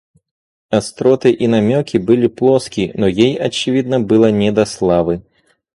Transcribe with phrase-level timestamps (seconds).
[0.71, 5.21] Остроты и намеки были плоски, но ей, очевидно, было не до славы.